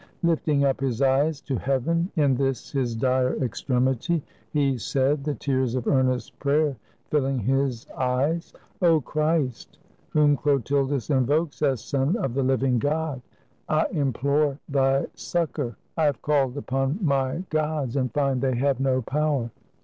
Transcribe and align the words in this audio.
Lifting 0.23 0.65
up 0.65 0.81
his 0.81 0.99
eyes 1.03 1.41
to 1.41 1.57
heaven, 1.57 2.09
in 2.15 2.33
this 2.33 2.71
his 2.71 2.95
dire 2.95 3.35
extremity, 3.35 4.23
he 4.51 4.75
said, 4.75 5.23
the 5.23 5.35
tears 5.35 5.75
of 5.75 5.85
earnest 5.85 6.39
prayer 6.39 6.75
filling 7.11 7.37
his 7.37 7.87
eyes:— 7.91 8.51
''0 8.81 9.03
Christ! 9.03 9.77
Whom 10.09 10.35
Chlotildis 10.37 11.11
invokes 11.15 11.61
as 11.61 11.81
Son 11.83 12.15
of 12.15 12.33
the 12.33 12.41
living 12.41 12.79
God, 12.79 13.21
I 13.69 13.85
implore 13.91 14.57
thy 14.67 15.05
succor! 15.13 15.75
I 15.95 16.05
have 16.05 16.23
called 16.23 16.57
upon 16.57 16.97
my 17.03 17.33
147 17.51 17.51
FRANCE 17.51 17.51
gods, 17.51 17.95
and 17.95 18.11
find 18.11 18.41
they 18.41 18.55
have 18.55 18.79
no 18.79 19.03
power. 19.03 19.51